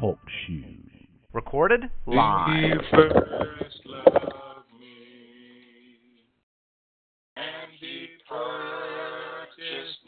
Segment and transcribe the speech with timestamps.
[0.00, 0.78] Talk shoes.
[1.32, 2.80] Recorded live.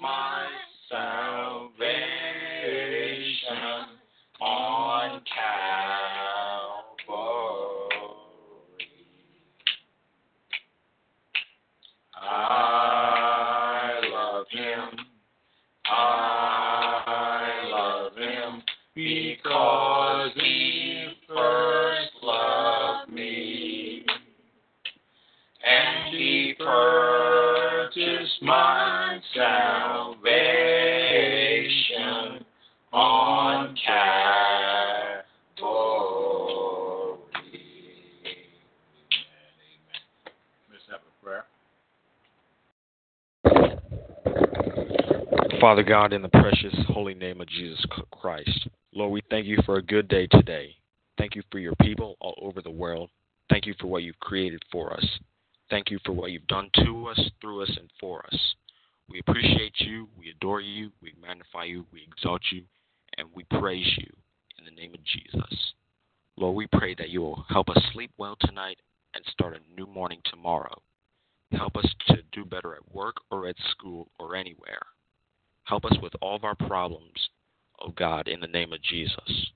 [0.01, 0.47] my
[0.89, 1.24] salvation
[29.35, 30.15] salvation
[32.93, 34.15] on Calvary.
[40.71, 41.45] Let's have a prayer.
[45.61, 49.77] Father God, in the precious holy name of Jesus Christ, Lord, we thank you for
[49.77, 50.77] a good day today.
[51.19, 53.11] Thank you for your people all over the world.
[53.51, 55.05] Thank you for what you've created for us.
[55.71, 58.55] Thank you for what you've done to us, through us, and for us.
[59.09, 62.63] We appreciate you, we adore you, we magnify you, we exalt you,
[63.19, 64.13] and we praise you
[64.59, 65.73] in the name of Jesus.
[66.37, 68.79] Lord, we pray that you will help us sleep well tonight
[69.15, 70.83] and start a new morning tomorrow.
[71.53, 74.81] Help us to do better at work or at school or anywhere.
[75.65, 77.29] Help us with all of our problems,
[77.81, 79.49] oh God, in the name of Jesus.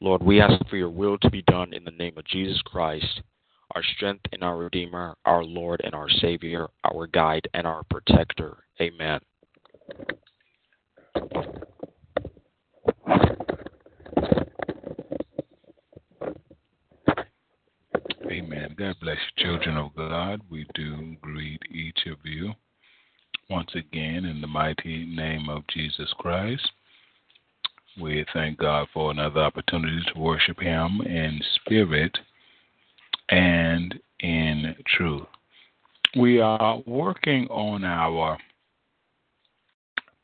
[0.00, 3.22] Lord, we ask for your will to be done in the name of Jesus Christ,
[3.74, 8.58] our strength and our Redeemer, our Lord and our Savior, our guide and our protector.
[8.80, 9.20] Amen.
[18.30, 18.74] Amen.
[18.78, 20.40] God bless you, children of God.
[20.50, 22.52] We do greet each of you
[23.50, 26.66] once again in the mighty name of Jesus Christ.
[28.00, 32.16] We thank God for another opportunity to worship Him in spirit
[33.28, 35.26] and in truth.
[36.16, 38.38] We are working on our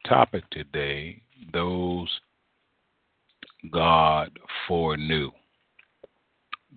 [0.07, 1.23] topic today
[1.53, 2.09] those
[3.71, 5.31] God foreknew.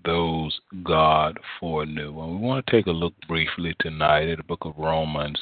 [0.03, 2.19] Those God foreknew.
[2.19, 5.39] And we want to take a look briefly tonight at the book of Romans,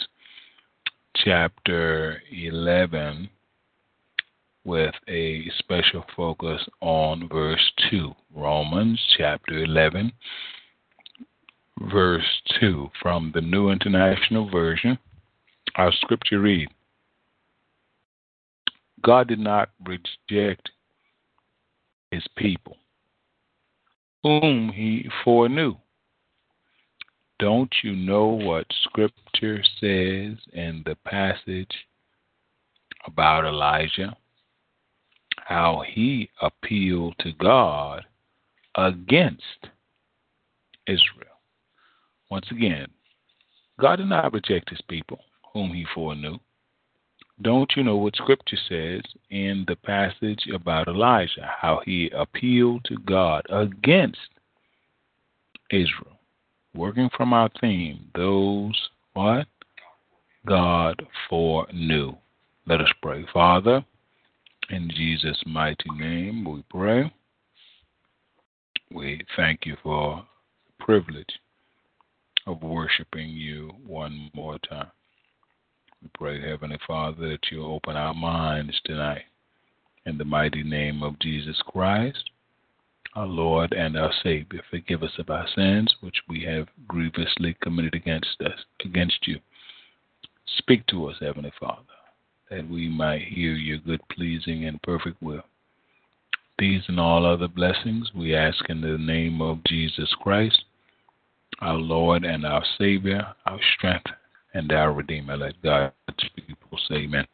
[1.16, 3.30] chapter 11
[4.66, 8.14] with a special focus on verse 2.
[8.36, 10.12] Romans chapter 11,
[11.92, 14.98] verse 2 from the New International Version.
[15.76, 16.70] Our scripture read
[19.04, 20.70] God did not reject
[22.12, 22.78] his people,
[24.24, 25.76] whom he foreknew.
[27.40, 31.72] Don't you know what scripture says in the passage
[33.06, 34.18] about Elijah?
[35.50, 38.06] how he appealed to God
[38.76, 39.68] against
[40.86, 41.39] Israel.
[42.30, 42.88] Once again,
[43.80, 45.20] God did not reject his people,
[45.54, 46.38] whom he foreknew.
[47.42, 52.98] Don't you know what Scripture says in the passage about Elijah, how he appealed to
[52.98, 54.20] God against
[55.72, 56.20] Israel?
[56.76, 59.48] Working from our theme, those what?
[60.46, 62.14] God foreknew.
[62.68, 63.26] Let us pray.
[63.34, 63.84] Father,
[64.70, 67.12] in Jesus' mighty name, we pray.
[68.92, 70.26] We thank you for
[70.80, 71.40] privilege
[72.50, 74.92] of worshiping you one more time.
[76.02, 79.24] We pray, Heavenly Father, that you open our minds tonight.
[80.06, 82.30] In the mighty name of Jesus Christ,
[83.16, 87.96] our Lord and our Savior, forgive us of our sins which we have grievously committed
[87.96, 89.40] against us, against you.
[90.58, 91.84] Speak to us, Heavenly Father
[92.50, 95.44] that we might hear your good, pleasing, and perfect will.
[96.58, 100.64] These and all other blessings we ask in the name of Jesus Christ,
[101.62, 104.08] our Lord and our Savior, our strength
[104.54, 105.38] and our Redeemer.
[105.38, 105.94] Let God's
[106.36, 107.28] people say amen.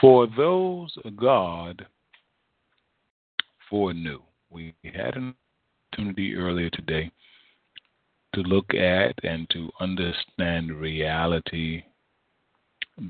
[0.00, 1.86] For those God
[3.70, 4.20] foreknew,
[4.50, 5.34] we had an
[5.92, 7.10] opportunity earlier today
[8.34, 11.82] to look at and to understand reality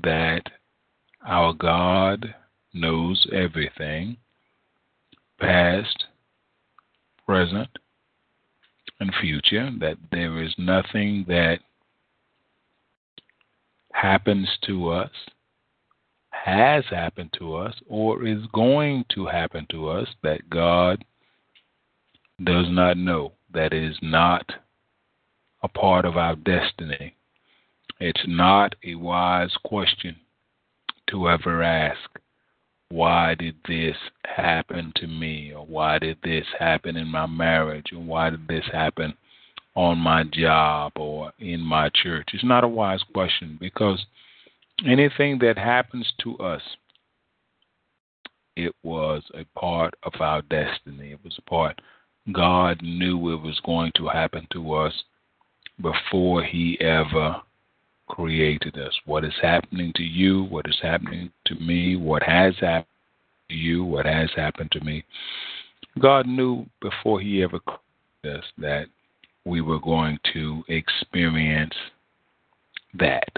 [0.03, 0.43] that
[1.25, 2.33] our God
[2.73, 4.15] knows everything,
[5.39, 6.05] past,
[7.25, 7.69] present,
[8.99, 11.59] and future, that there is nothing that
[13.91, 15.11] happens to us,
[16.31, 21.03] has happened to us, or is going to happen to us that God
[22.43, 24.45] does not know, that is not
[25.63, 27.15] a part of our destiny.
[27.99, 30.15] It's not a wise question
[31.09, 32.09] to ever ask,
[32.89, 35.53] why did this happen to me?
[35.53, 37.87] Or why did this happen in my marriage?
[37.93, 39.13] Or why did this happen
[39.75, 42.29] on my job or in my church?
[42.33, 44.05] It's not a wise question because
[44.85, 46.61] anything that happens to us,
[48.55, 51.11] it was a part of our destiny.
[51.11, 51.79] It was a part
[52.33, 54.93] God knew it was going to happen to us
[55.81, 57.41] before He ever
[58.07, 58.93] created us.
[59.05, 62.87] What is happening to you, what is happening to me, what has happened
[63.49, 65.03] to you, what has happened to me.
[65.99, 68.85] God knew before He ever created us that
[69.45, 71.75] we were going to experience
[72.93, 73.29] that.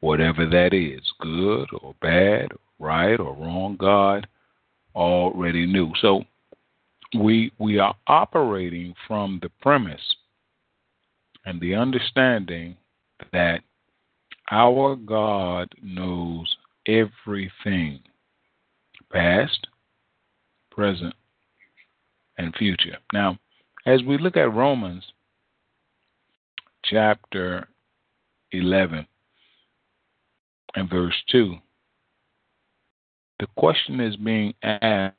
[0.00, 2.48] Whatever that is, good or bad,
[2.78, 4.26] right or wrong, God
[4.94, 5.92] already knew.
[6.00, 6.22] So
[7.18, 10.16] we we are operating from the premise
[11.44, 12.76] and the understanding
[13.32, 13.60] that
[14.50, 16.56] our God knows
[16.86, 18.00] everything
[19.12, 19.66] past,
[20.70, 21.14] present,
[22.38, 22.98] and future.
[23.12, 23.38] Now,
[23.86, 25.04] as we look at Romans
[26.84, 27.68] chapter
[28.52, 29.06] 11
[30.74, 31.56] and verse 2,
[33.40, 35.14] the question is being asked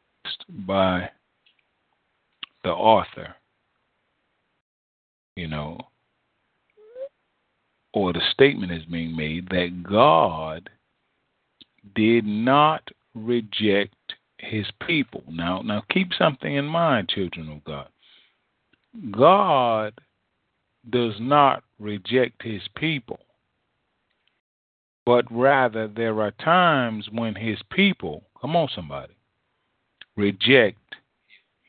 [0.49, 1.09] by
[2.63, 3.35] the author,
[5.35, 5.79] you know,
[7.97, 10.69] or the statement is being made that God
[11.95, 13.95] did not reject
[14.37, 15.23] his people.
[15.27, 17.87] Now now keep something in mind, children of God.
[19.11, 19.93] God
[20.89, 23.19] does not reject his people.
[25.03, 29.15] But rather there are times when his people, come on somebody,
[30.15, 30.95] reject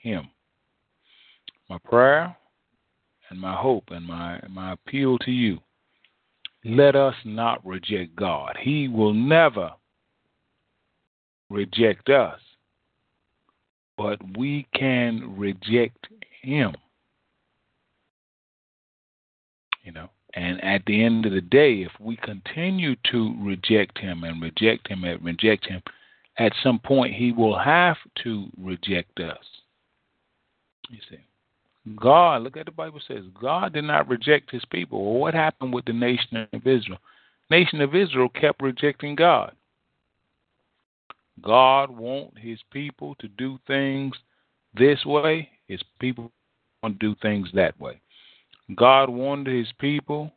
[0.02, 0.28] him.
[1.70, 2.36] My prayer
[3.30, 5.58] and my hope and my, my appeal to you
[6.64, 8.56] let us not reject God.
[8.60, 9.72] He will never
[11.50, 12.40] reject us,
[13.96, 16.08] but we can reject
[16.42, 16.74] Him.
[19.82, 24.24] You know, and at the end of the day, if we continue to reject Him
[24.24, 25.82] and reject Him and reject Him,
[26.38, 29.44] at some point He will have to reject us.
[30.90, 31.18] You see.
[31.96, 35.04] God, look at the Bible says, God did not reject his people.
[35.04, 36.98] Well, what happened with the nation of Israel?
[37.50, 39.54] Nation of Israel kept rejecting God.
[41.42, 44.14] God want his people to do things
[44.74, 46.30] this way, his people
[46.82, 48.00] want to do things that way.
[48.74, 50.32] God wanted his people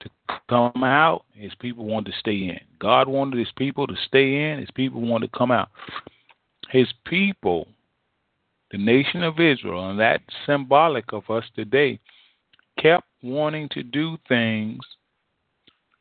[0.00, 0.10] to
[0.48, 2.60] come out, his people wanted to stay in.
[2.78, 5.70] God wanted his people to stay in, his people wanted to come out.
[6.70, 7.66] His people
[8.70, 11.98] the nation of Israel, and that's symbolic of us today,
[12.78, 14.80] kept wanting to do things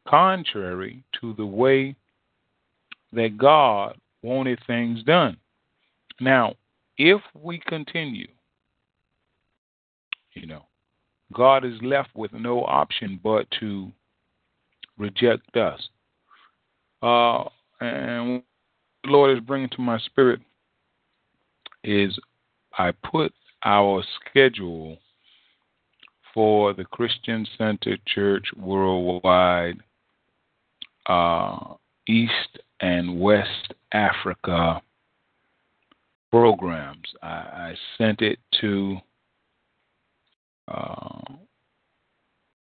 [0.07, 1.95] contrary to the way
[3.13, 5.37] that God wanted things done.
[6.19, 6.55] Now,
[6.97, 8.27] if we continue,
[10.33, 10.65] you know,
[11.33, 13.91] God is left with no option but to
[14.97, 15.89] reject us.
[17.01, 17.43] Uh,
[17.79, 18.41] and
[19.03, 20.39] the Lord is bringing to my spirit
[21.83, 22.17] is
[22.77, 23.33] I put
[23.65, 24.97] our schedule
[26.33, 29.77] for the Christian Center Church Worldwide
[31.07, 31.73] uh,
[32.07, 34.81] East and West Africa
[36.29, 37.07] programs.
[37.23, 38.97] I, I sent it to
[40.67, 41.21] uh,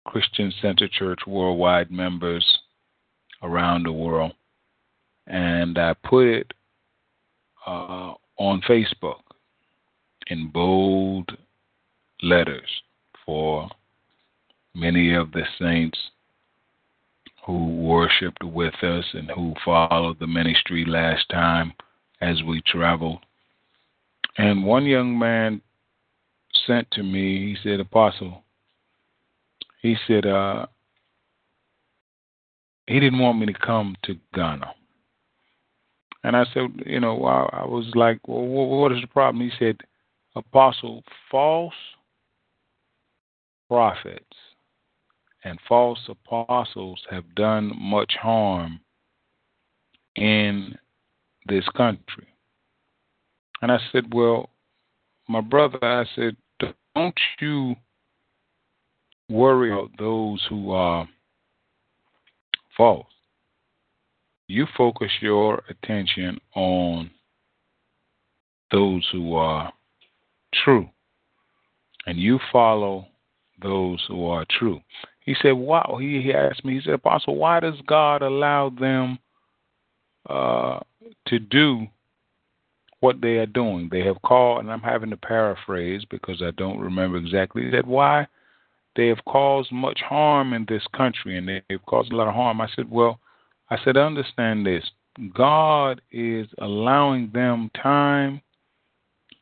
[0.05, 2.47] Christian Center Church Worldwide members
[3.43, 4.33] around the world,
[5.27, 6.53] and I put it
[7.67, 9.24] uh, on Facebook
[10.29, 11.37] in bold
[12.23, 12.69] letters
[13.25, 13.69] for
[14.75, 15.99] many of the saints
[17.47, 21.73] who worshiped with us and who followed the ministry last time
[22.21, 23.19] as we traveled.
[24.39, 25.61] And one young man
[26.67, 28.43] sent to me, he said, Apostle,
[29.83, 30.67] he said, uh,
[32.87, 34.73] he didn't want me to come to Ghana.
[36.23, 39.45] And I said, you know, I, I was like, well, what is the problem?
[39.45, 39.77] He said,
[40.37, 41.75] apostle false
[43.69, 44.25] prophets
[45.45, 48.81] and false apostles have done much harm
[50.17, 50.77] in
[51.47, 52.27] this country.
[53.63, 54.51] And I said, Well,
[55.29, 56.37] my brother, I said,
[56.95, 57.77] don't you
[59.29, 61.09] worry about those who are
[62.77, 63.07] false.
[64.49, 67.11] You focus your attention on
[68.71, 69.73] those who are
[70.65, 70.89] true.
[72.07, 73.07] And you follow
[73.63, 74.81] those who are true.
[75.21, 75.99] He said, Wow.
[76.01, 79.19] He, he asked me, he said, Apostle, why does God allow them
[80.29, 80.81] uh,
[81.29, 81.87] to do
[83.01, 83.89] what they are doing?
[83.91, 87.65] They have called, and I'm having to paraphrase because I don't remember exactly.
[87.65, 88.27] He said, Why?
[88.97, 92.61] They have caused much harm in this country, and they've caused a lot of harm.
[92.61, 93.19] I said, Well,
[93.71, 94.85] I said, understand this.
[95.35, 98.43] God is allowing them time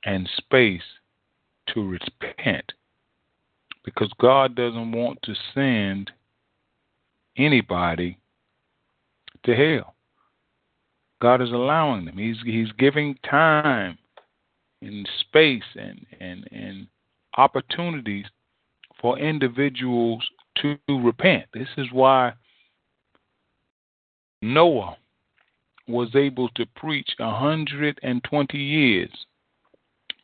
[0.05, 0.83] and space
[1.73, 2.73] to repent
[3.85, 6.11] because God doesn't want to send
[7.37, 8.19] anybody
[9.45, 9.95] to hell.
[11.21, 12.19] God is allowing them.
[12.19, 13.99] He's He's giving time
[14.81, 16.87] and space and and and
[17.37, 18.27] opportunities
[19.01, 20.23] for individuals
[20.57, 21.45] to repent.
[21.55, 22.33] This is why
[24.43, 24.97] Noah
[25.89, 29.11] was able to preach 120 years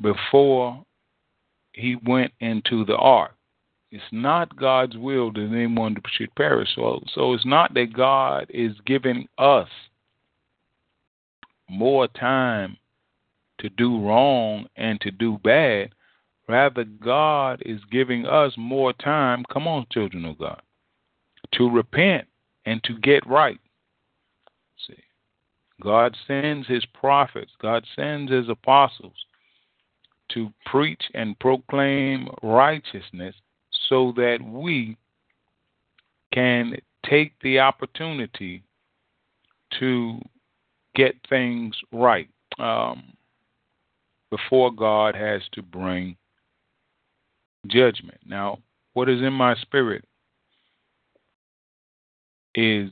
[0.01, 0.85] before
[1.79, 3.35] he went into the ark.
[3.91, 6.69] It's not God's will that anyone should perish.
[6.75, 9.69] So, so it's not that God is giving us
[11.71, 12.77] more time
[13.61, 15.91] to do wrong and to do bad.
[16.49, 20.61] Rather, God is giving us more time, come on, children of God,
[21.53, 22.27] to repent
[22.67, 23.61] and to get right.
[24.87, 25.03] See,
[25.83, 29.15] God sends his prophets, God sends his apostles
[30.31, 33.35] to preach and proclaim righteousness
[33.89, 34.97] so that we
[36.33, 36.77] can
[37.09, 38.63] take the opportunity
[39.79, 40.21] to
[40.95, 43.13] get things right um,
[44.31, 46.17] before God has to bring
[47.67, 48.19] judgment.
[48.27, 48.59] Now,
[48.95, 50.05] what is in my spirit
[52.55, 52.91] is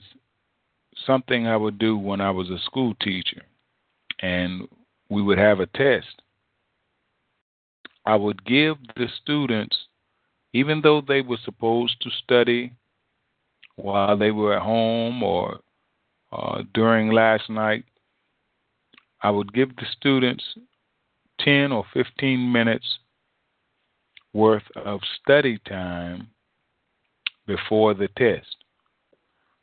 [1.04, 3.42] something I would do when I was a school teacher,
[4.20, 4.68] and
[5.08, 6.22] we would have a test.
[8.06, 9.76] I would give the students
[10.52, 12.72] even though they were supposed to study
[13.74, 15.60] while they were at home or
[16.32, 17.84] uh, during last night,
[19.22, 20.44] I would give the students
[21.40, 22.98] 10 or 15 minutes
[24.32, 26.28] worth of study time
[27.46, 28.56] before the test.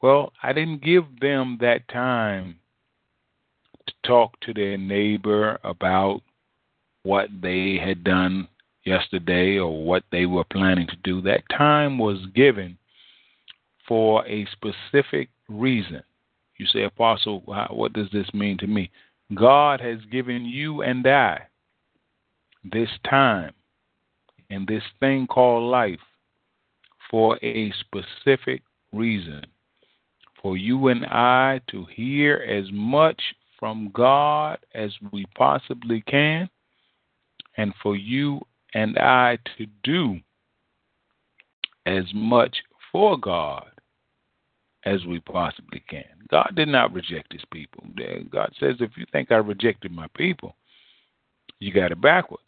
[0.01, 2.59] Well, I didn't give them that time
[3.87, 6.21] to talk to their neighbor about
[7.03, 8.47] what they had done
[8.85, 11.21] yesterday or what they were planning to do.
[11.21, 12.77] That time was given
[13.87, 16.01] for a specific reason.
[16.57, 18.89] You say, Apostle, what does this mean to me?
[19.35, 21.47] God has given you and I
[22.63, 23.53] this time
[24.49, 25.99] and this thing called life
[27.09, 29.43] for a specific reason.
[30.41, 33.21] For you and I to hear as much
[33.59, 36.49] from God as we possibly can,
[37.57, 38.41] and for you
[38.73, 40.19] and I to do
[41.85, 42.55] as much
[42.91, 43.65] for God
[44.85, 46.03] as we possibly can.
[46.29, 47.83] God did not reject his people.
[48.31, 50.55] God says, if you think I rejected my people,
[51.59, 52.43] you got it backwards.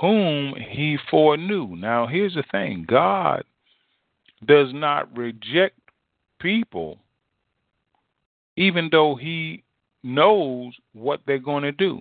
[0.00, 1.76] Whom he foreknew.
[1.76, 3.42] Now, here's the thing God
[4.46, 5.78] does not reject
[6.40, 6.98] people,
[8.56, 9.64] even though he
[10.02, 12.00] knows what they're going to do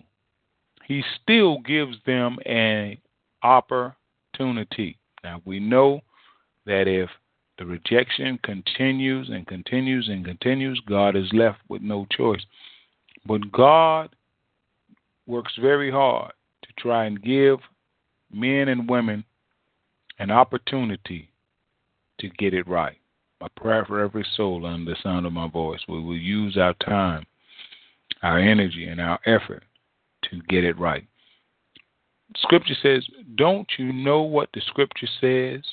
[0.88, 2.98] he still gives them an
[3.44, 4.98] opportunity.
[5.22, 6.00] Now, we know
[6.66, 7.10] that if
[7.60, 12.42] the rejection continues and continues and continues, God is left with no choice.
[13.26, 14.16] But God
[15.26, 17.60] works very hard to try and give
[18.32, 19.26] men and women
[20.20, 21.30] an opportunity
[22.20, 22.98] to get it right.
[23.42, 26.74] My prayer for every soul under the sound of my voice, we will use our
[26.76, 27.26] time,
[28.24, 29.64] our energy, and our effort
[30.30, 31.06] to get it right.
[32.38, 33.06] Scripture says,
[33.36, 35.64] Don't you know what the scripture says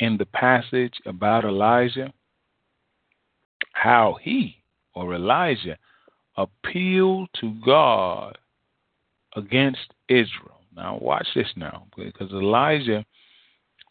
[0.00, 2.12] in the passage about Elijah?
[3.72, 4.56] How he
[4.94, 5.78] or Elijah
[6.36, 8.36] appealed to God
[9.36, 10.60] against Israel.
[10.74, 13.04] Now, watch this now, because Elijah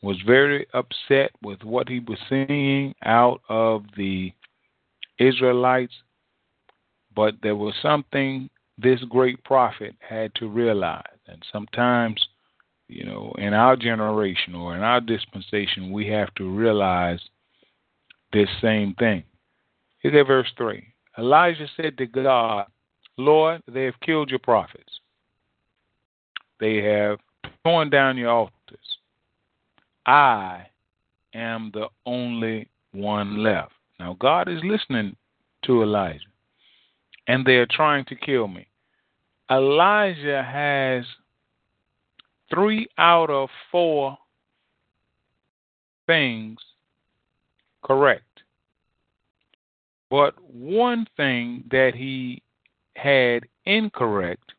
[0.02, 4.32] was very upset with what he was seeing out of the
[5.20, 5.94] Israelites,
[7.16, 8.50] but there was something
[8.82, 11.04] this great prophet had to realize.
[11.28, 12.26] And sometimes,
[12.88, 17.20] you know, in our generation or in our dispensation, we have to realize
[18.32, 19.24] this same thing
[20.04, 20.94] Look at verse 3.
[21.18, 22.68] Elijah said to God,
[23.18, 25.00] Lord, they have killed your prophets.
[26.60, 27.20] They have
[27.66, 28.54] torn down your altars.
[30.06, 30.68] I
[31.34, 33.74] am the only one left.
[34.00, 35.16] Now, God is listening
[35.66, 36.20] to Elijah,
[37.28, 38.68] and they are trying to kill me.
[39.52, 41.06] Elijah has
[42.54, 44.18] three out of four
[46.06, 46.60] things
[47.84, 48.24] correct.
[50.10, 52.42] But one thing that he
[52.96, 54.54] had incorrect,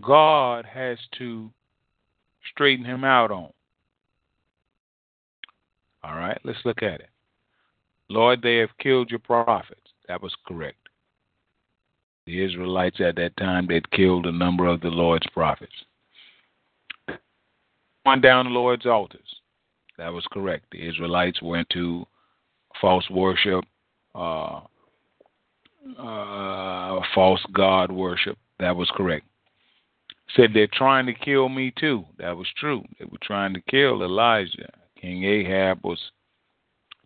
[0.00, 1.50] God has to
[2.52, 3.50] straighten him out on.
[6.04, 7.10] All right, let's look at it.
[8.08, 9.80] Lord, they have killed your prophets.
[10.06, 10.87] That was correct.
[12.28, 15.72] The Israelites at that time they'd killed a number of the Lord's prophets.
[18.02, 19.40] One down the Lord's altars.
[19.96, 20.66] That was correct.
[20.70, 22.06] The Israelites went to
[22.82, 23.64] false worship,
[24.14, 24.60] uh,
[25.98, 28.36] uh, false god worship.
[28.60, 29.24] That was correct.
[30.36, 32.04] Said they're trying to kill me too.
[32.18, 32.84] That was true.
[32.98, 34.68] They were trying to kill Elijah.
[35.00, 35.98] King Ahab was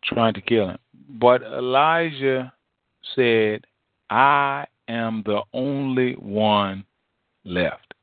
[0.03, 0.79] trying to kill him.
[1.09, 2.53] But Elijah
[3.15, 3.65] said,
[4.11, 6.85] I am the only one
[7.45, 7.95] left.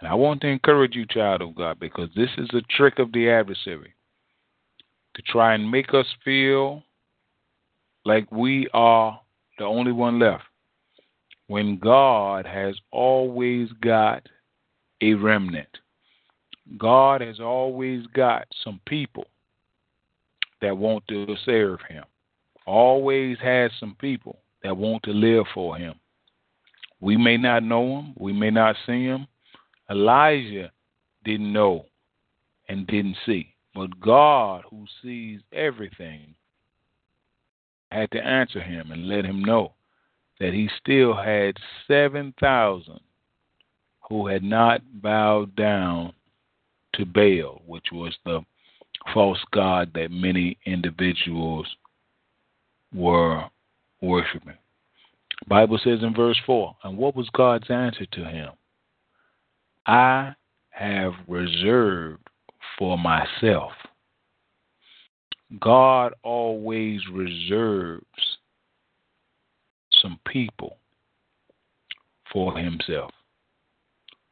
[0.00, 3.12] And I want to encourage you, child of God, because this is a trick of
[3.12, 3.94] the adversary
[5.14, 6.82] to try and make us feel
[8.04, 9.18] like we are
[9.58, 10.44] the only one left
[11.46, 14.28] when God has always got
[15.00, 15.68] a remnant.
[16.76, 19.26] God has always got some people
[20.60, 22.04] that want to serve him.
[22.66, 25.94] Always has some people that want to live for him.
[27.00, 29.28] We may not know him, we may not see him.
[29.88, 30.72] Elijah
[31.24, 31.86] didn't know
[32.68, 33.54] and didn't see.
[33.76, 36.34] But God, who sees everything,
[37.92, 39.74] had to answer him and let him know
[40.40, 41.56] that he still had
[41.86, 42.98] 7,000
[44.08, 46.12] who had not bowed down
[46.94, 48.40] to Baal, which was the
[49.14, 51.66] false god that many individuals
[52.92, 53.44] were
[54.00, 54.54] worshiping.
[55.48, 58.50] Bible says in verse 4, and what was God's answer to him?
[59.86, 60.34] I
[60.70, 62.26] have reserved
[62.78, 63.72] for myself.
[65.60, 68.04] God always reserves
[70.02, 70.78] some people
[72.32, 73.12] for himself.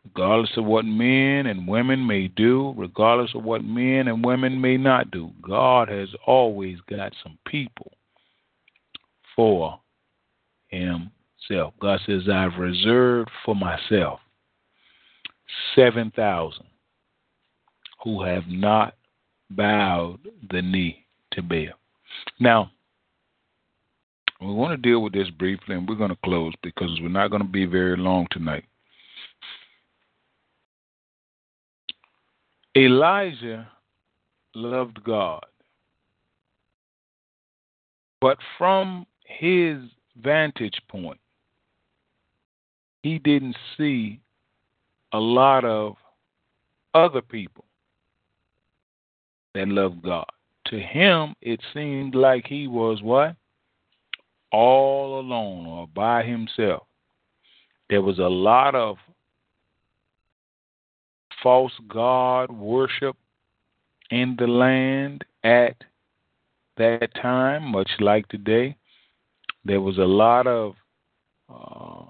[0.05, 4.77] Regardless of what men and women may do, regardless of what men and women may
[4.77, 7.92] not do, God has always got some people
[9.37, 9.81] for
[10.68, 11.75] himself.
[11.81, 14.20] God says, I've reserved for myself
[15.75, 16.64] 7,000
[18.03, 18.94] who have not
[19.51, 20.18] bowed
[20.51, 21.75] the knee to Baal.
[22.38, 22.70] Now,
[24.40, 27.31] we want to deal with this briefly, and we're going to close because we're not
[27.31, 28.64] going to be very long tonight.
[32.77, 33.68] Elijah
[34.55, 35.44] loved God,
[38.20, 39.07] but from
[39.38, 39.79] his
[40.23, 41.20] vantage point,
[43.03, 44.20] he didn't see
[45.12, 45.97] a lot of
[46.94, 47.64] other people
[49.55, 50.27] that loved God.
[50.66, 53.37] To him, it seemed like he was what?
[54.51, 56.85] All alone or by himself.
[57.90, 58.97] There was a lot of
[61.42, 63.16] false God worship
[64.11, 65.77] in the land at
[66.77, 68.77] that time, much like today.
[69.64, 70.74] There was a lot of
[71.48, 72.05] uh,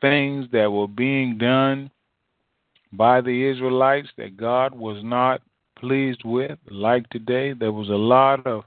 [0.00, 1.90] things that were being done
[2.92, 5.40] by the Israelites that God was not
[5.78, 6.58] pleased with.
[6.70, 8.64] Like today, there was a lot of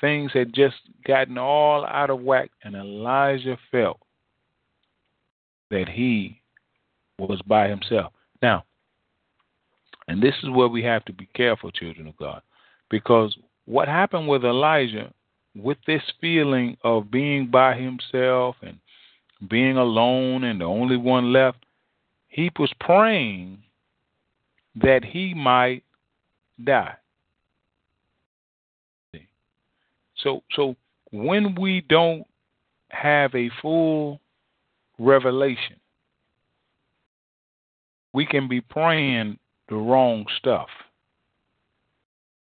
[0.00, 4.00] things had just gotten all out of whack, and Elijah felt
[5.70, 6.40] that he
[7.18, 8.12] was by himself.
[8.42, 8.64] Now,
[10.08, 12.42] and this is where we have to be careful, children of God,
[12.90, 15.12] because what happened with Elijah,
[15.54, 18.78] with this feeling of being by himself and
[19.48, 21.64] being alone and the only one left,
[22.28, 23.58] he was praying
[24.76, 25.82] that he might
[26.62, 26.94] die.
[30.22, 30.76] So so
[31.10, 32.26] when we don't
[32.90, 34.20] have a full
[34.98, 35.76] revelation,
[38.12, 40.68] we can be praying the wrong stuff.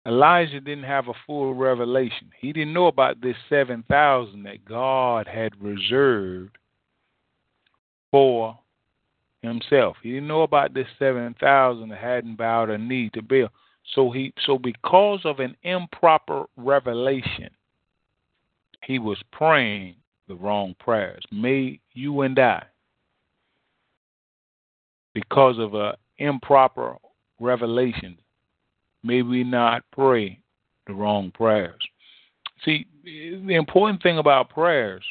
[0.07, 2.31] Elijah didn't have a full revelation.
[2.38, 6.59] He didn't know about this 7,000 that God had reserved
[8.11, 8.59] for
[9.43, 9.97] himself.
[10.03, 13.49] He didn't know about this 7,000 that hadn't bowed a knee to Baal.
[13.95, 17.51] So he so because of an improper revelation,
[18.83, 21.23] he was praying the wrong prayers.
[21.31, 22.64] May you and I,
[25.12, 26.97] because of a improper
[27.40, 28.17] revelation,
[29.05, 30.40] may we not pray
[30.87, 31.81] the wrong prayers.
[32.64, 35.05] See, the important thing about prayers,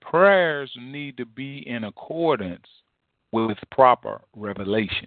[0.00, 2.66] prayers need to be in accordance
[3.30, 5.06] with proper revelation.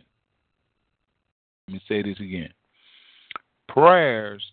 [1.67, 2.53] Let me say this again.
[3.67, 4.43] Prayers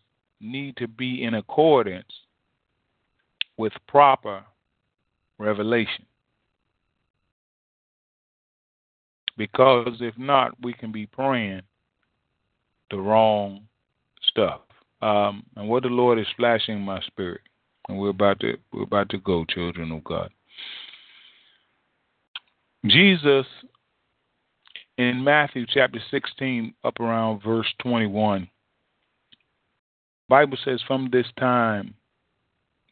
[0.40, 2.12] need to be in accordance
[3.56, 4.42] with proper
[5.38, 6.04] revelation.
[9.36, 11.62] Because if not, we can be praying
[12.90, 13.62] the wrong
[14.22, 14.60] stuff.
[15.00, 17.40] Um, and what the Lord is flashing my spirit,
[17.88, 20.30] and we're about to we're about to go, children of God.
[22.84, 23.46] Jesus
[24.98, 28.48] in Matthew chapter 16, up around verse 21,
[30.28, 31.94] Bible says, From this time,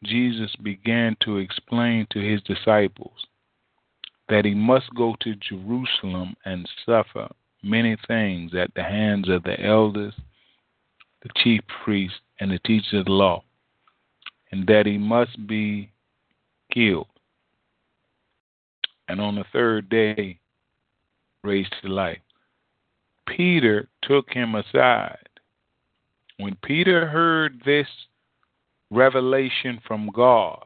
[0.05, 3.27] Jesus began to explain to his disciples
[4.29, 7.29] that he must go to Jerusalem and suffer
[7.67, 10.15] many things at the hands of the elders,
[11.23, 13.43] the chief priests, and the teachers of the law,
[14.53, 15.91] and that he must be
[16.73, 17.09] killed,
[19.09, 20.39] and on the third day
[21.43, 22.19] raised to life.
[23.27, 25.29] Peter took him aside.
[26.39, 27.89] When Peter heard this
[28.91, 30.65] revelation from God,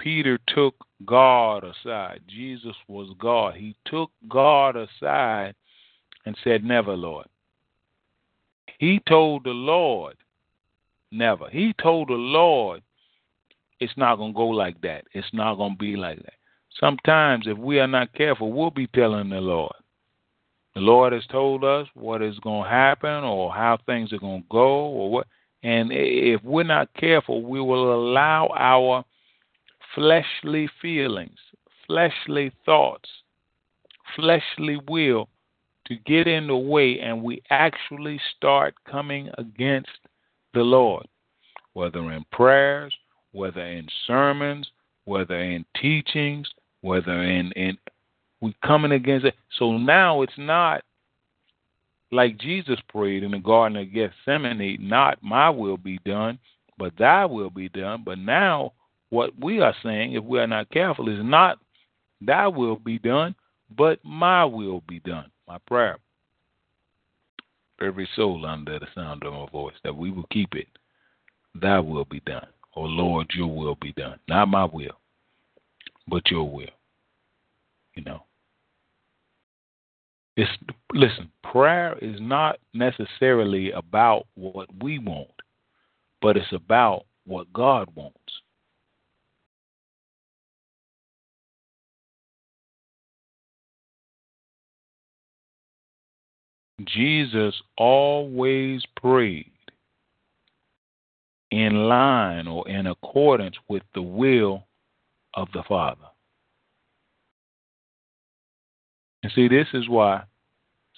[0.00, 2.22] Peter took God aside.
[2.26, 3.54] Jesus was God.
[3.54, 5.54] He took God aside
[6.24, 7.26] and said, Never, Lord.
[8.78, 10.16] He told the Lord,
[11.12, 11.48] Never.
[11.50, 12.82] He told the Lord,
[13.78, 15.04] It's not going to go like that.
[15.12, 16.34] It's not going to be like that.
[16.78, 19.74] Sometimes, if we are not careful, we'll be telling the Lord.
[20.74, 24.42] The Lord has told us what is going to happen or how things are going
[24.42, 25.26] to go or what.
[25.62, 29.04] And if we're not careful, we will allow our
[29.94, 31.38] fleshly feelings,
[31.86, 33.08] fleshly thoughts,
[34.16, 35.28] fleshly will
[35.86, 39.90] to get in the way, and we actually start coming against
[40.54, 41.06] the Lord,
[41.72, 42.94] whether in prayers,
[43.32, 44.70] whether in sermons,
[45.04, 46.48] whether in teachings,
[46.82, 47.76] whether in in
[48.40, 49.34] we coming against it.
[49.58, 50.82] So now it's not
[52.12, 56.38] like Jesus prayed in the Garden of Gethsemane, not my will be done,
[56.78, 58.02] but thy will be done.
[58.04, 58.72] But now
[59.10, 61.58] what we are saying, if we are not careful, is not
[62.20, 63.34] thy will be done,
[63.76, 65.30] but my will be done.
[65.46, 65.98] My prayer.
[67.80, 70.68] Every soul under the sound of my voice, that we will keep it.
[71.60, 72.46] Thy will be done.
[72.76, 74.18] Oh Lord, your will be done.
[74.28, 74.98] Not my will,
[76.06, 76.66] but your will.
[77.94, 78.22] You know.
[80.36, 80.50] It's
[80.94, 85.28] listen, prayer is not necessarily about what we want,
[86.22, 88.14] but it's about what God wants.
[96.86, 99.50] Jesus always prayed
[101.50, 104.66] in line or in accordance with the will
[105.34, 106.06] of the Father.
[109.22, 110.22] And see, this is why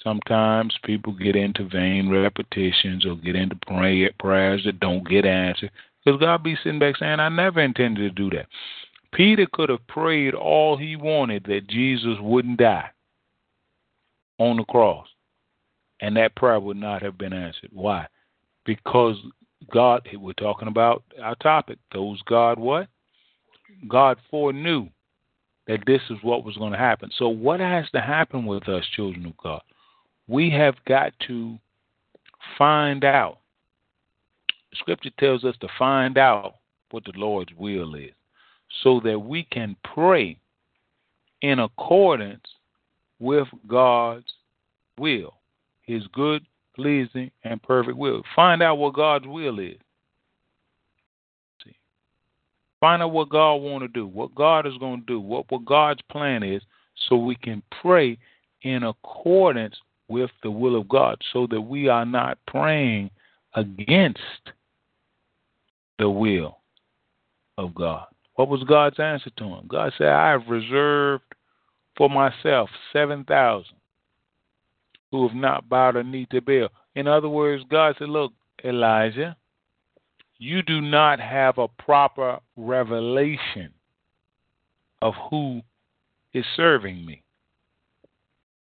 [0.03, 5.71] sometimes people get into vain repetitions or get into pray, prayers that don't get answered.
[6.05, 8.47] Because God be sitting back saying, I never intended to do that.
[9.13, 12.91] Peter could have prayed all he wanted that Jesus wouldn't die
[14.39, 15.07] on the cross.
[16.03, 17.71] And that prayer would not have been answered.
[17.73, 18.07] Why?
[18.67, 19.17] Because
[19.73, 21.79] God, we're talking about our topic.
[21.95, 22.89] Those God what?
[23.89, 24.89] God foreknew
[25.67, 27.11] that this is what was going to happen.
[27.17, 29.63] So, what has to happen with us, children of God?
[30.27, 31.57] We have got to
[32.59, 33.39] find out.
[34.75, 36.57] Scripture tells us to find out
[36.91, 38.11] what the Lord's will is
[38.83, 40.39] so that we can pray
[41.43, 42.45] in accordance
[43.19, 44.33] with God's
[44.99, 45.35] will,
[45.93, 48.23] His good, pleasing, and perfect will.
[48.35, 49.77] Find out what God's will is.
[52.81, 55.65] Find out what God want to do, what God is going to do, what, what
[55.65, 56.63] God's plan is,
[57.09, 58.19] so we can pray
[58.63, 59.77] in accordance
[60.09, 63.11] with the will of God, so that we are not praying
[63.55, 64.19] against
[65.99, 66.59] the will
[67.57, 68.07] of God.
[68.35, 69.67] What was God's answer to him?
[69.69, 71.23] God said, I have reserved
[71.97, 73.77] for myself 7,000
[75.13, 76.69] who have not bowed a knee to Baal.
[76.97, 78.33] In other words, God said, Look,
[78.65, 79.37] Elijah,
[80.39, 83.71] you do not have a proper revelation
[85.01, 85.61] of who
[86.33, 87.23] is serving me.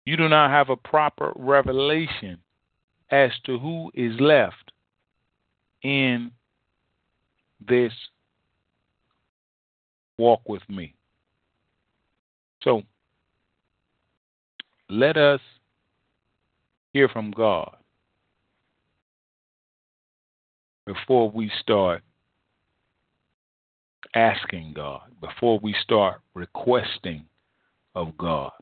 [0.04, 2.38] You do not have a proper revelation
[3.11, 4.72] as to who is left
[5.83, 6.30] in
[7.66, 7.92] this
[10.18, 10.94] walk with me.
[12.62, 12.83] So
[14.90, 15.40] let us
[16.94, 17.76] hear from God
[20.87, 22.02] before we start
[24.14, 27.24] asking God, before we start requesting
[27.96, 28.52] of God,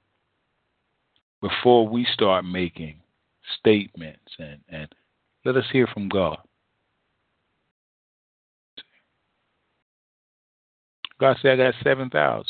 [1.43, 2.95] before we start making
[3.59, 4.89] statements and, and
[5.45, 6.39] let us hear from God.
[11.21, 12.47] God said, I got 7,000.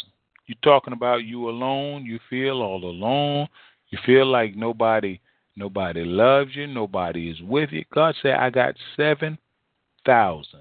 [0.46, 2.04] You're talking about you alone.
[2.04, 3.48] You feel all alone.
[3.88, 5.18] You feel like nobody
[5.56, 6.66] nobody loves you.
[6.66, 7.84] Nobody is with you.
[7.92, 10.60] God said, I got 7,000.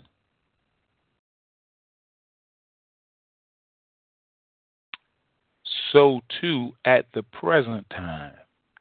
[5.92, 8.34] So too at the present time,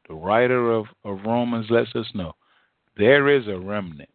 [0.08, 2.34] the writer of, of Romans lets us know
[2.96, 4.08] there is a remnant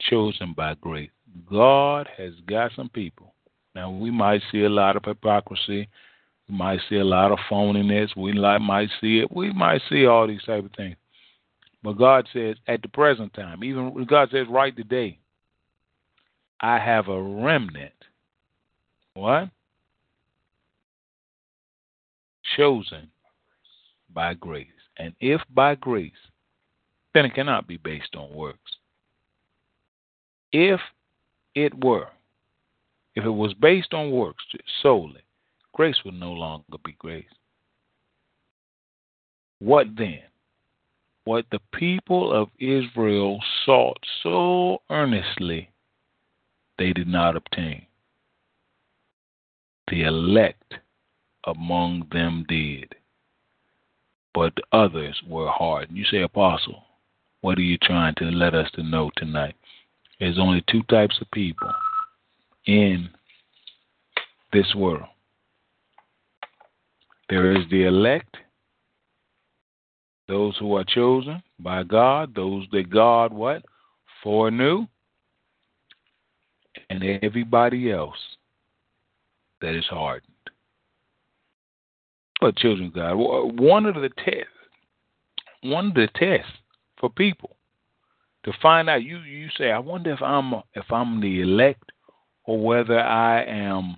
[0.00, 1.10] chosen by grace.
[1.50, 3.34] God has got some people.
[3.74, 5.88] Now we might see a lot of hypocrisy.
[6.48, 8.16] We might see a lot of phoniness.
[8.16, 9.30] We might see it.
[9.30, 10.96] We might see all these type of things.
[11.82, 15.18] But God says at the present time, even God says right today,
[16.60, 17.92] I have a remnant.
[19.14, 19.50] What?
[22.56, 23.08] chosen
[24.12, 24.66] by grace.
[24.98, 26.12] And if by grace,
[27.14, 28.72] then it cannot be based on works.
[30.52, 30.80] If
[31.54, 32.08] it were,
[33.14, 34.44] if it was based on works
[34.82, 35.22] solely,
[35.78, 37.24] grace will no longer be grace.
[39.60, 40.22] What then?
[41.22, 45.70] What the people of Israel sought so earnestly,
[46.78, 47.86] they did not obtain.
[49.88, 50.74] The elect
[51.46, 52.96] among them did,
[54.34, 55.96] but others were hardened.
[55.96, 56.82] You say, Apostle,
[57.40, 59.54] what are you trying to let us to know tonight?
[60.18, 61.70] There's only two types of people
[62.66, 63.10] in
[64.52, 65.06] this world.
[67.28, 68.36] There is the elect,
[70.28, 73.64] those who are chosen by God, those that God what?
[74.22, 74.86] Foreknew,
[76.90, 78.16] and everybody else
[79.60, 80.32] that is hardened.
[82.40, 84.48] But children of God, one of the tests,
[85.62, 86.52] one of the tests
[86.98, 87.56] for people
[88.44, 89.02] to find out.
[89.02, 91.90] You you say, I wonder if I'm if I'm the elect
[92.44, 93.96] or whether I am.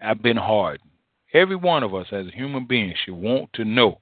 [0.00, 0.91] I've been hardened.
[1.34, 4.00] Every one of us as a human being should want to know: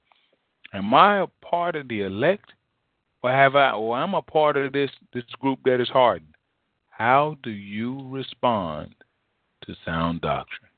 [0.73, 2.51] Am I a part of the elect,
[3.23, 3.71] or have I?
[3.71, 6.35] Or I'm a part of this this group that is hardened.
[6.89, 8.93] How do you respond
[9.65, 10.69] to sound doctrine?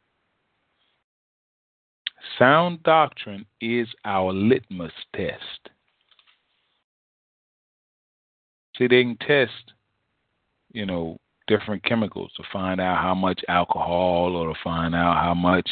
[2.40, 5.70] Sound doctrine is our litmus test.
[8.78, 9.74] See, they can test,
[10.72, 15.34] you know, different chemicals to find out how much alcohol or to find out how
[15.34, 15.70] much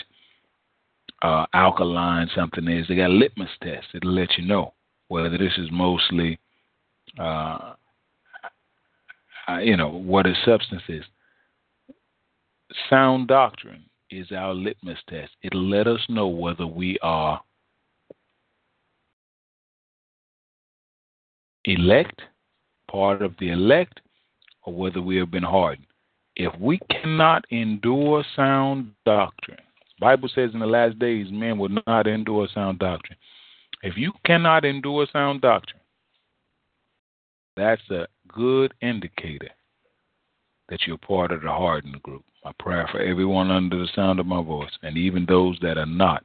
[1.22, 2.88] uh, alkaline something is.
[2.88, 3.88] They got a litmus test.
[3.94, 4.74] It'll let you know
[5.08, 6.40] whether this is mostly,
[7.20, 7.74] uh,
[9.48, 11.04] uh you know, what a substance is.
[12.90, 15.32] Sound doctrine is our litmus test.
[15.42, 17.42] It'll let us know whether we are
[21.66, 22.22] elect,
[22.90, 24.02] part of the elect,
[24.64, 25.88] or whether we have been hardened.
[26.36, 29.60] If we cannot endure sound doctrine,
[30.02, 33.18] Bible says in the last days men will not endure sound doctrine.
[33.84, 35.80] If you cannot endure sound doctrine,
[37.56, 39.50] that's a good indicator
[40.70, 42.24] that you're part of the hardened group.
[42.44, 45.86] My prayer for everyone under the sound of my voice, and even those that are
[45.86, 46.24] not,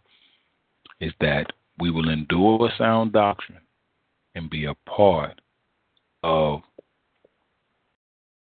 [1.00, 3.60] is that we will endure sound doctrine
[4.34, 5.38] and be a part
[6.22, 6.62] of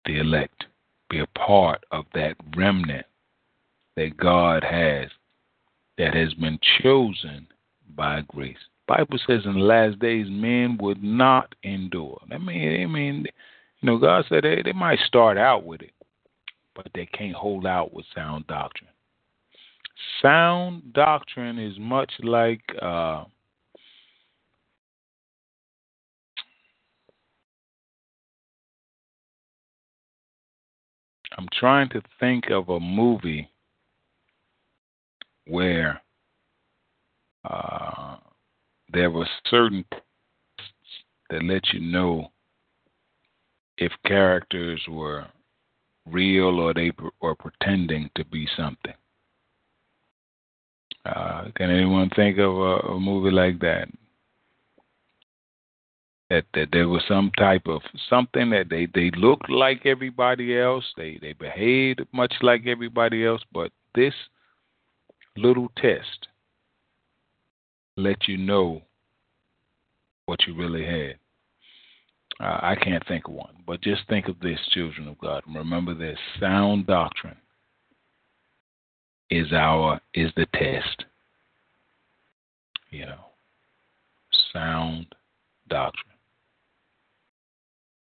[0.05, 0.65] the elect,
[1.09, 3.05] be a part of that remnant
[3.95, 5.09] that God has
[5.97, 7.47] that has been chosen
[7.95, 8.57] by grace.
[8.87, 12.19] Bible says in the last days men would not endure.
[12.31, 13.25] I mean, I mean,
[13.79, 15.93] you know, God said they, they might start out with it,
[16.75, 18.89] but they can't hold out with sound doctrine.
[20.21, 23.23] Sound doctrine is much like uh,
[31.37, 33.49] I'm trying to think of a movie
[35.47, 36.01] where
[37.43, 38.17] uh,
[38.91, 39.85] there were certain
[41.29, 42.31] that let you know
[43.77, 45.25] if characters were
[46.05, 48.93] real or they were pretending to be something.
[51.05, 53.87] Uh, can anyone think of a, a movie like that?
[56.31, 60.85] that that there was some type of something that they they looked like everybody else,
[60.95, 64.13] they they behaved much like everybody else, but this
[65.37, 66.27] little test
[67.97, 68.81] let you know
[70.25, 71.15] what you really had.
[72.39, 75.43] Uh, I can't think of one, but just think of this, children of God.
[75.53, 77.37] Remember this: sound doctrine
[79.29, 81.05] is our is the test.
[82.89, 83.25] You know,
[84.53, 85.07] sound
[85.69, 86.15] doctrine.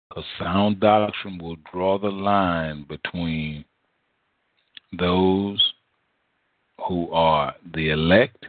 [0.08, 3.64] Because sound doctrine will draw the line between
[4.98, 5.74] those
[6.86, 8.46] who are the elect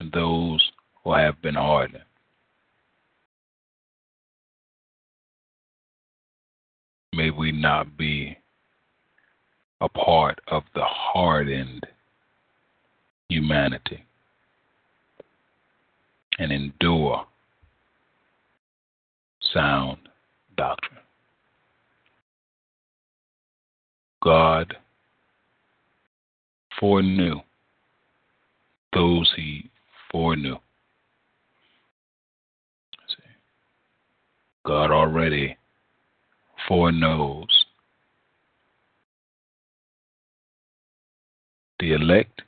[0.00, 2.02] and those who have been hardened.
[7.12, 8.36] May we not be
[9.80, 11.86] a part of the hardened
[13.28, 14.04] humanity
[16.38, 17.24] and endure
[19.52, 19.98] sound
[20.56, 21.00] doctrine.
[24.22, 24.74] God
[26.78, 27.40] foreknew
[28.92, 29.70] those he
[30.10, 30.56] foreknew.
[34.66, 35.56] God already
[36.66, 37.66] foreknows
[41.80, 42.40] the elect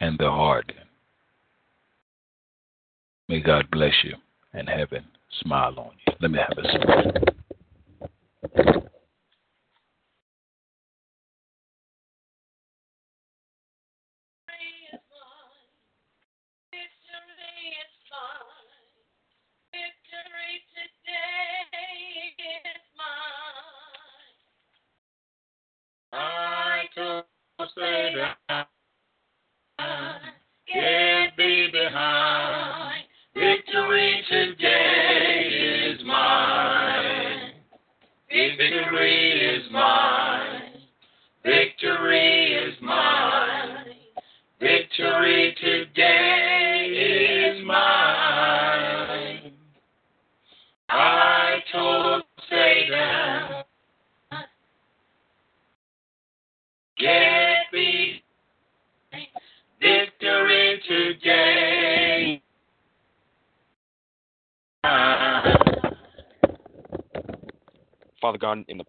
[0.00, 0.78] and the hardened.
[3.28, 4.14] May God bless you
[4.54, 5.04] and heaven
[5.42, 6.14] smile on you.
[6.20, 7.12] Let me have a scripture.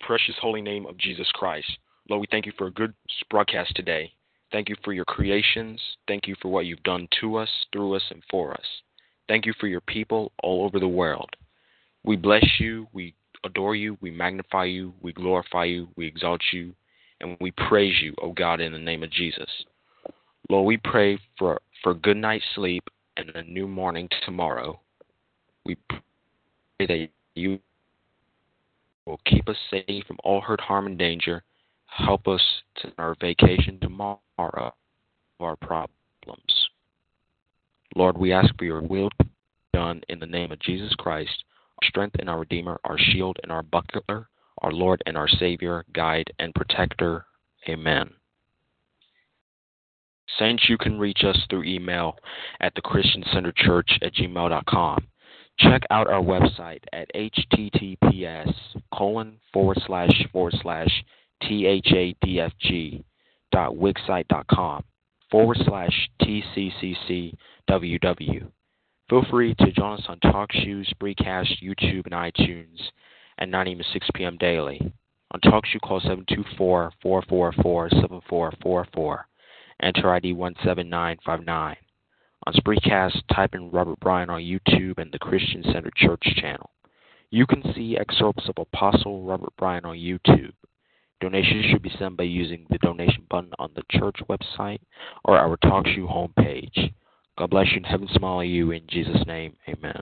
[0.10, 1.67] Precious holy name of Jesus Christ,
[2.10, 2.95] Lord, we thank you for a good
[3.30, 4.12] broadcast today.
[4.52, 5.80] Thank you for your creations.
[6.08, 8.65] Thank you for what you've done to us, through us, and for us.
[9.28, 11.30] Thank you for your people all over the world.
[12.04, 13.13] We bless you, we
[13.45, 16.74] adore you, we magnify you, we glorify you, we exalt you,
[17.22, 19.50] and we praise you, O God, in the name of Jesus.
[20.50, 22.84] Lord, we pray for, for good night's sleep
[23.15, 24.80] and a new morning tomorrow.
[25.67, 27.60] We pray that you
[29.10, 31.43] will keep us safe from all hurt, harm, and danger.
[31.88, 32.41] Help us
[32.78, 34.74] to our vacation tomorrow of
[35.39, 35.89] our problems.
[37.95, 39.10] Lord, we ask for your will
[39.74, 41.43] done in the name of Jesus Christ,
[41.82, 45.84] our strength and our Redeemer, our shield and our buckler, our Lord and our Savior,
[45.93, 47.26] guide and protector.
[47.67, 48.12] Amen.
[50.38, 52.15] Saints, you can reach us through email
[52.60, 55.08] at the Christian Center Church at gmail.com.
[55.60, 58.54] Check out our website at https
[58.93, 61.04] colon forward slash forward slash
[61.43, 63.04] thadfg
[63.52, 64.84] dot wixsite.com
[65.30, 67.34] forward slash tcccww.
[69.10, 72.80] Feel free to join us on TalkShoe, Spreecast, YouTube, and iTunes
[73.39, 73.80] at 9 a.m.
[73.80, 74.38] to 6 p.m.
[74.38, 74.80] daily.
[75.32, 76.00] On TalkShoe, call
[77.04, 79.24] 724-444-7444.
[79.82, 81.76] Enter ID 17959.
[82.45, 86.69] On Spreecast, type in Robert Bryan on YouTube and the Christian Center Church channel.
[87.32, 90.54] You can see excerpts of Apostle Robert Bryan on YouTube.
[91.21, 94.80] Donations should be sent by using the donation button on the church website
[95.25, 96.93] or our TalkShoe homepage.
[97.38, 99.56] God bless you and heaven smile on you in Jesus' name.
[99.67, 100.02] Amen.